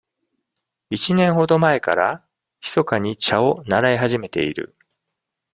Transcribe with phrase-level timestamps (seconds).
[0.89, 2.25] 一年ほど前から
[2.59, 4.75] ひそかに茶を習い始めている。